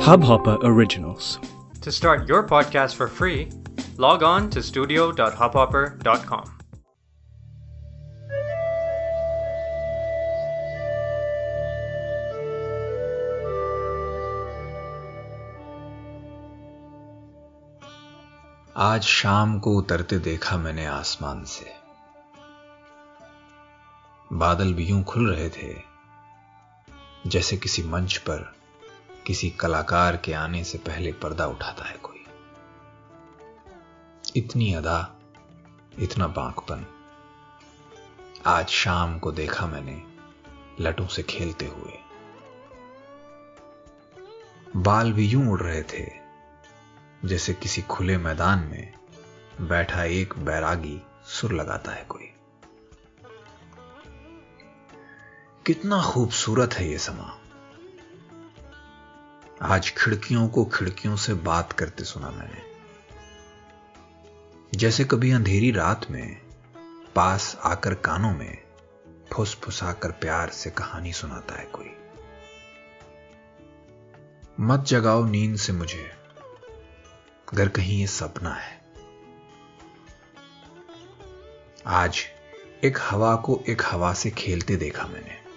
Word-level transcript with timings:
Hubhopper 0.00 0.58
Originals. 0.62 1.38
To 1.82 1.92
start 1.92 2.26
your 2.26 2.42
podcast 2.46 2.94
for 2.94 3.06
free, 3.06 3.50
log 3.98 4.22
on 4.22 4.48
to 4.50 4.62
studio.hubhopper.com. 4.62 6.50
आज 18.76 19.02
शाम 19.02 19.58
को 19.58 19.74
उतरते 19.74 20.18
देखा 20.18 20.56
मैंने 20.58 20.86
आसमान 20.86 21.44
से 21.44 21.66
बादल 24.32 24.74
भी 24.74 24.84
यूँ 24.84 25.02
खुल 25.02 25.30
रहे 25.30 25.48
थे 25.48 25.74
जैसे 27.26 27.56
किसी 27.56 27.82
मंच 27.82 28.16
पर 28.16 28.59
किसी 29.30 29.50
कलाकार 29.50 30.16
के 30.16 30.32
आने 30.32 30.64
से 30.64 30.78
पहले 30.78 31.12
पर्दा 31.12 31.46
उठाता 31.46 31.84
है 31.84 31.96
कोई। 31.96 32.24
इतनी 34.36 34.74
अदा, 34.74 35.16
इतना 35.98 36.26
बांकपन। 36.26 36.86
आज 38.46 38.68
शाम 38.68 39.18
को 39.18 39.32
देखा 39.32 39.66
मैंने 39.66 40.02
लटों 40.80 41.06
से 41.06 41.22
खेलते 41.22 41.66
हुए। 41.66 41.92
बाल 44.76 45.12
भी 45.12 45.26
यूँ 45.26 45.52
उड़ 45.52 45.60
रहे 45.60 45.82
थे, 45.82 46.10
जैसे 47.24 47.54
किसी 47.54 47.82
खुले 47.82 48.18
मैदान 48.18 48.58
में 48.58 48.94
बैठा 49.60 50.04
एक 50.04 50.34
बैरागी 50.38 51.02
सुर 51.26 51.52
लगाता 51.52 51.92
है 51.92 52.04
कोई। 52.04 52.32
कितना 55.66 56.02
खूबसूरत 56.02 56.74
है 56.74 56.88
ये 56.88 56.98
समा। 56.98 57.36
आज 59.62 59.90
खिड़कियों 59.90 60.48
को 60.48 60.64
खिड़कियों 60.64 61.16
से 61.16 61.34
बात 61.34 61.72
करते 61.72 62.04
सुना 62.04 62.30
मैंने। 62.30 62.62
जैसे 64.78 65.04
कभी 65.04 65.30
अंधेरी 65.30 65.70
रात 65.70 66.10
में, 66.10 66.42
पास 67.14 67.60
आकर 67.64 67.94
कानों 67.94 68.32
में 68.32 68.62
फुस 69.32 69.54
फुसाकर 69.54 70.10
प्यार 70.10 70.50
से 70.50 70.70
कहानी 70.70 71.12
सुनाता 71.12 71.54
है 71.54 71.64
कोई। 71.64 71.96
मत 74.60 74.80
जगाओ 74.80 75.24
नींद 75.24 75.56
से 75.56 75.72
मुझे, 75.72 76.10
अगर 77.52 77.68
कहीं 77.68 78.00
ये 78.00 78.06
सपना 78.06 78.54
है। 78.54 78.82
आज 81.86 82.22
एक 82.84 82.98
हवा 83.00 83.36
को 83.36 83.62
एक 83.68 83.82
हवा 83.86 84.14
से 84.14 84.30
खेलते 84.30 84.76
देखा 84.76 85.06
मैंने। 85.06 85.49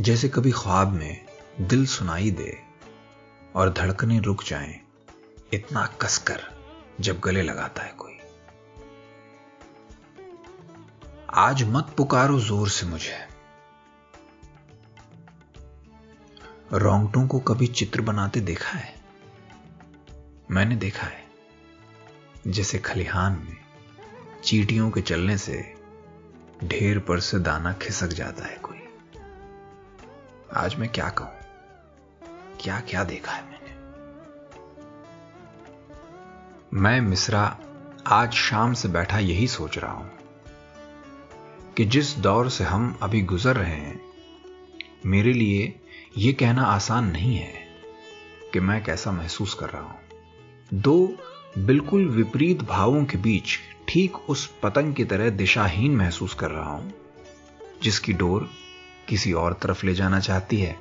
जैसे 0.00 0.28
कभी 0.28 0.50
ख्वाब 0.50 0.92
में 0.92 1.26
दिल 1.60 1.86
सुनाई 1.86 2.30
दे 2.30 2.58
और 3.54 3.72
धड़कने 3.72 4.20
रुक 4.20 4.44
जाएँ, 4.44 4.80
इतना 5.52 5.86
कसकर 6.00 6.40
जब 7.00 7.20
गले 7.20 7.42
लगाता 7.42 7.82
है 7.82 7.92
कोई। 7.98 8.18
आज 11.34 11.62
मत 11.62 11.94
पुकारो 11.96 12.40
ज़ोर 12.40 12.68
से 12.68 12.86
मुझे। 12.86 13.28
रोंगटों 16.72 17.26
को 17.26 17.38
कभी 17.38 17.66
चित्र 17.66 18.00
बनाते 18.00 18.40
देखा 18.40 18.78
है? 18.78 18.94
मैंने 20.50 20.76
देखा 20.76 21.06
है, 21.06 21.24
जैसे 22.46 22.78
खलिहान 22.78 23.32
में 23.32 23.56
चीटियों 24.44 24.90
के 24.90 25.00
चलने 25.00 25.38
से 25.38 25.74
ढेर 26.64 26.98
पर 26.98 27.20
से 27.20 27.38
दाना 27.38 27.72
खिसक 27.72 28.08
जाता 28.08 28.44
है 28.44 28.56
कोई। 28.56 28.76
आज 30.56 30.74
मैं 30.76 30.88
क्या 30.88 31.08
कहूँ? 31.08 31.30
क्या 32.60 32.80
क्या 32.80 33.04
देखा 33.04 33.32
है 33.32 33.42
मैंने? 33.42 33.74
मैं 36.74 37.00
मिश्रा 37.00 37.58
आज 38.06 38.32
शाम 38.32 38.72
से 38.72 38.88
बैठा 38.88 39.18
यही 39.18 39.46
सोच 39.46 39.78
रहा 39.78 39.92
हूँ 39.92 40.10
कि 41.76 41.84
जिस 41.84 42.16
दौर 42.16 42.48
से 42.50 42.64
हम 42.64 42.98
अभी 43.02 43.20
गुजर 43.22 43.56
रहे 43.56 43.76
हैं, 43.76 44.00
मेरे 45.06 45.32
लिए 45.32 45.80
यह 46.18 46.36
कहना 46.40 46.62
आसान 46.62 47.04
नहीं 47.04 47.36
है 47.36 47.52
कि 48.52 48.60
मैं 48.60 48.82
कैसा 48.84 49.12
महसूस 49.12 49.54
कर 49.54 49.70
रहा 49.70 49.82
हूँ। 49.82 49.98
दो 50.74 51.16
बिल्कुल 51.58 52.08
विपरीत 52.08 52.62
भावों 52.62 53.04
के 53.04 53.18
बीच 53.18 53.58
ठीक 53.88 54.16
उस 54.16 54.46
पतंग 54.62 54.94
की 54.94 55.04
तरह 55.04 55.30
दिशाहीन 55.30 55.96
महसूस 55.96 56.34
कर 56.34 56.50
रहा 56.50 56.70
हूँ, 56.70 56.92
जिसकी 57.82 58.12
डोर 58.12 58.50
किसी 59.10 59.32
और 59.32 59.52
तरफ़ 59.52 59.86
ले 59.86 59.94
जाना 59.94 60.20
चाहती 60.20 60.60
है 60.60 60.78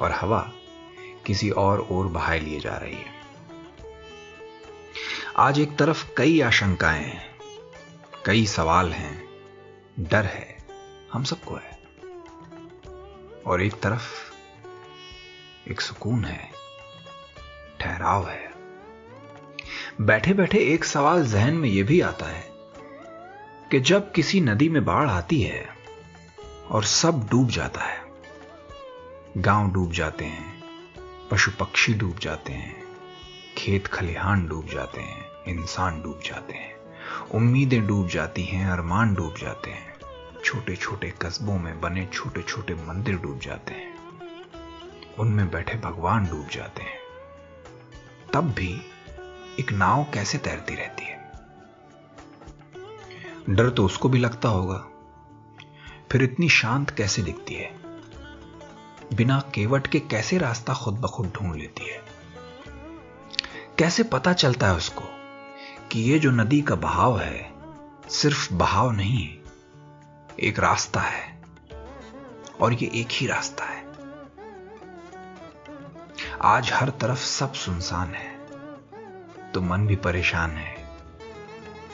और 0.00 0.12
हवा 0.12 0.52
किसी 1.26 1.50
और 1.50 1.88
ओर 1.90 2.06
बहाए 2.06 2.40
लिए 2.40 2.60
जा 2.60 2.76
रही 2.76 2.94
है। 2.94 3.22
आज 5.36 5.60
एक 5.60 5.76
तरफ़ 5.76 6.14
कई 6.16 6.40
आशंकाएँ 6.40 7.04
हैं, 7.04 7.38
कई 8.26 8.46
सवाल 8.46 8.92
हैं, 8.92 9.28
डर 10.00 10.24
है, 10.24 10.58
हम 11.12 11.24
सबको 11.24 11.54
है। 11.54 11.78
और 13.46 13.62
एक 13.62 13.80
तरफ़ 13.80 14.32
एक 15.70 15.80
सुकून 15.80 16.24
है, 16.24 16.50
ठहराव 17.80 18.28
है। 18.28 18.52
बैठे 20.00 20.32
बैठे 20.32 20.58
एक 20.58 20.84
सवाल 20.84 21.26
जहन 21.26 21.54
में 21.54 21.68
यह 21.68 21.84
भी 21.84 22.00
आता 22.00 22.26
है 22.26 22.50
कि 23.70 23.80
जब 23.80 24.12
किसी 24.12 24.40
नदी 24.40 24.68
में 24.68 24.84
बाढ़ 24.84 25.10
आती 25.10 25.42
है 25.42 25.81
और 26.72 26.84
सब 26.84 27.28
डूब 27.28 27.48
जाता 27.48 27.80
है। 27.80 28.00
गाँव 29.36 29.70
डूब 29.72 29.92
जाते 29.92 30.24
हैं, 30.24 30.62
पशु 31.30 31.50
पक्षी 31.60 31.94
डूब 31.94 32.18
जाते 32.18 32.52
हैं, 32.52 32.82
खेत 33.58 33.86
खलिहान 33.86 34.46
डूब 34.48 34.66
जाते 34.66 35.00
हैं, 35.00 35.26
इंसान 35.48 36.02
डूब 36.02 36.20
जाते 36.26 36.52
हैं, 36.52 36.76
उम्मीदें 37.34 37.86
डूब 37.86 38.08
जाती 38.08 38.44
हैं, 38.44 38.70
अरमान 38.70 39.14
डूब 39.14 39.34
जाते 39.38 39.70
हैं 39.70 39.92
छोटे 40.44 40.76
छोटे 40.76 41.10
कस्बों 41.22 41.58
में 41.58 41.80
बने 41.80 42.06
छोटे 42.06 42.42
छोटे 42.42 42.74
मंदिर 42.74 43.16
डूब 43.16 43.38
जाते 43.38 43.74
हैं, 43.74 43.94
उनमें 45.18 45.50
बैठे 45.50 45.78
भगवान 45.78 46.26
डूब 46.26 46.48
जाते 46.48 46.82
हैं। 46.82 46.98
तब 48.34 48.52
भी 48.52 48.82
एक 49.60 49.72
नाव 49.72 50.06
कैसे 50.14 50.38
तैरती 50.38 50.74
रहती 50.74 51.04
है? 51.04 51.32
डर 53.50 53.70
तो 53.70 53.84
उसको 53.84 54.08
भी 54.08 54.18
लगता 54.18 54.48
होगा। 54.48 54.88
फिर 56.12 56.22
इतनी 56.22 56.48
शांत 56.48 56.90
कैसे 56.90 57.22
दिखती 57.22 57.54
है? 57.54 57.70
बिना 59.14 59.38
केवट 59.54 59.86
के 59.86 60.00
कैसे 60.00 60.38
रास्ता 60.38 60.74
खुद 60.74 60.94
ब 60.94 61.06
खुद 61.06 61.32
ढूंढ 61.36 61.56
लेती 61.56 61.90
है? 61.90 62.02
कैसे 63.78 64.02
पता 64.02 64.32
चलता 64.32 64.66
है 64.66 64.74
उसको 64.74 65.04
कि 65.92 66.00
ये 66.00 66.18
जो 66.18 66.30
नदी 66.30 66.62
का 66.62 66.74
बहाव 66.74 67.20
है, 67.20 67.52
सिर्फ़ 68.08 68.54
बहाव 68.54 68.90
नहीं, 68.90 69.38
एक 70.40 70.58
रास्ता 70.58 71.00
है, 71.00 71.42
और 72.60 72.72
ये 72.72 72.90
एक 72.94 73.08
ही 73.10 73.26
रास्ता 73.26 73.64
है। 73.64 73.84
आज 76.42 76.72
हर 76.72 76.90
तरफ़ 76.90 77.24
सब 77.24 77.52
सुनसान 77.52 78.14
है 78.14 78.38
तो 79.52 79.60
मन 79.60 79.86
भी 79.86 79.96
परेशान 79.96 80.50
है। 80.50 80.88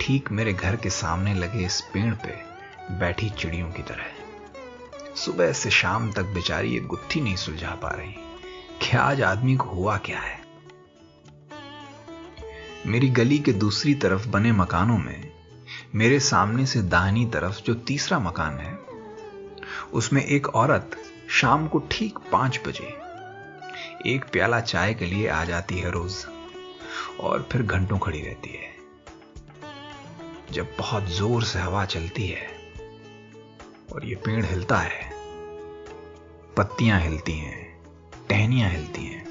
ठीक 0.00 0.30
मेरे 0.30 0.52
घर 0.52 0.76
के 0.76 0.90
सामने 0.90 1.34
लगे 1.34 1.66
इस 1.66 1.80
पेड़ 1.80 2.14
पे 2.14 2.53
बैठी 2.90 3.30
चिड़ियों 3.30 3.70
की 3.70 3.82
तरह 3.82 5.14
सुबह 5.16 5.52
से 5.52 5.70
शाम 5.70 6.12
तक 6.12 6.22
बेचारी 6.22 6.68
ये 6.68 6.80
गुत्थी 6.80 7.20
नहीं 7.20 7.36
सुलझा 7.36 7.70
पा 7.70 7.88
रही। 7.88 8.14
कि 8.82 8.96
आज 8.96 9.22
आदमी 9.22 9.56
को 9.56 9.64
हुआ 9.64 9.96
क्या 9.96 10.20
है? 10.20 10.40
मेरी 12.86 13.08
गली 13.08 13.38
के 13.38 13.52
दूसरी 13.52 13.94
तरफ़ 13.94 14.28
बने 14.28 14.52
मकानों 14.52 14.98
में, 14.98 15.32
मेरे 15.94 16.20
सामने 16.20 16.66
से 16.66 16.82
दाहिनी 16.82 17.26
तरफ़ 17.26 17.62
जो 17.62 17.74
तीसरा 17.74 18.18
मकान 18.18 18.58
है, 18.58 18.78
उसमें 19.92 20.24
एक 20.24 20.48
औरत 20.48 20.90
शाम 21.30 21.68
को 21.68 21.78
ठीक 21.90 22.18
पाँच 22.18 22.60
बजे 22.66 22.96
एक 24.14 24.24
प्याला 24.32 24.60
चाय 24.60 24.94
के 24.94 25.06
लिए 25.06 25.28
आ 25.28 25.44
जाती 25.44 25.78
है 25.78 25.90
रोज, 25.90 26.26
और 27.20 27.48
फिर 27.52 27.62
घंटों 27.62 27.98
खड़ी 27.98 28.20
रहती 28.22 28.50
है। 28.50 28.74
जब 30.52 30.76
बहुत 30.78 31.04
ज़ोर 31.04 31.44
से 31.44 31.58
हवा 31.58 31.84
चलती 31.84 32.26
है 32.26 32.53
और 33.94 34.06
ये 34.06 34.14
पेड़ 34.14 34.44
हिलता 34.44 34.78
है। 34.78 35.10
पत्तियाँ 36.56 37.00
हिलती 37.00 37.32
हैं, 37.32 37.82
टहनियाँ 38.28 38.70
हिलती 38.70 39.04
हैं। 39.04 39.24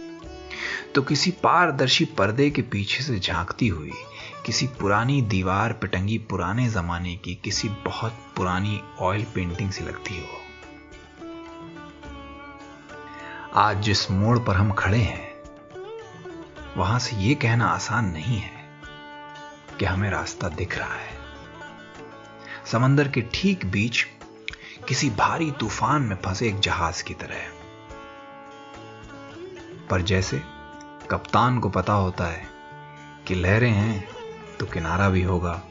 तो 0.95 1.01
किसी 1.01 1.31
पारदर्शी 1.31 2.05
पर्दे 2.05 2.49
के 2.49 2.61
पीछे 2.61 3.03
से 3.03 3.19
झांकती 3.19 3.67
हुई, 3.67 3.91
किसी 4.45 4.67
पुरानी 4.67 5.21
दीवार 5.21 5.73
पिटंगी 5.73 6.17
पुराने 6.17 6.69
जमाने 6.69 7.15
की 7.15 7.35
किसी 7.35 7.69
बहुत 7.69 8.11
पुरानी 8.35 8.81
ऑयल 8.99 9.23
पेंटिंग 9.23 9.71
से 9.71 9.83
लगती 9.83 10.19
हो। 10.19 10.27
आज 13.53 13.77
जिस 13.77 14.11
मोड़ 14.11 14.39
पर 14.39 14.55
हम 14.55 14.71
खड़े 14.71 14.99
हैं, 14.99 15.33
वहाँ 16.77 16.99
से 16.99 17.15
यह 17.15 17.35
कहना 17.41 17.65
आसान 17.65 18.05
नहीं 18.05 18.37
है 18.37 18.65
कि 19.79 19.85
हमें 19.85 20.09
रास्ता 20.09 20.49
दिख 20.49 20.77
रहा 20.77 20.93
है। 20.93 21.11
समंदर 22.71 23.07
के 23.07 23.21
ठीक 23.33 23.65
बीच 23.65 24.05
किसी 24.73 25.09
भारी 25.09 25.51
तूफ़ान 25.51 26.01
में 26.01 26.15
फंसे 26.15 26.47
एक 26.47 26.59
जहाज़ 26.59 27.03
की 27.03 27.13
तरह 27.13 27.51
पर 29.89 30.01
जैसे 30.01 30.41
कप्तान 31.11 31.59
को 31.59 31.69
पता 31.69 31.93
होता 31.93 32.25
है 32.25 32.45
कि 33.27 33.35
लहरें 33.35 33.71
हैं 33.71 34.03
तो 34.59 34.65
किनारा 34.65 35.09
भी 35.09 35.21
होगा। 35.23 35.61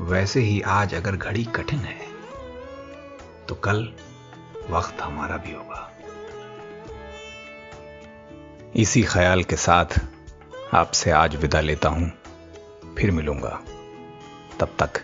वैसे 0.00 0.40
ही 0.40 0.60
आज 0.60 0.94
अगर 0.94 1.16
घड़ी 1.16 1.44
कठिन 1.44 1.78
है 1.78 2.06
तो 3.48 3.54
कल 3.54 3.82
वक्त 4.70 5.00
हमारा 5.00 5.36
भी 5.36 5.52
होगा। 5.52 5.90
इसी 8.76 9.02
ख्याल 9.02 9.42
के 9.44 9.56
साथ 9.56 10.00
आपसे 10.74 11.10
आज 11.10 11.36
विदा 11.36 11.60
लेता 11.60 11.88
हूँ। 11.88 12.10
फिर 12.98 13.10
मिलूँगा। 13.10 13.60
तब 14.60 14.76
तक 14.78 15.00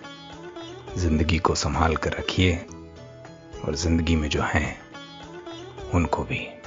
ज़िंदगी 0.99 1.39
को 1.39 1.55
संभाल 1.55 1.97
कर 1.97 2.13
रखिए। 2.13 2.55
और 3.65 3.75
ज़िंदगी 3.75 4.17
में 4.17 4.29
जो 4.29 4.43
हैं 4.43 4.77
उनको 5.95 6.23
भी। 6.23 6.62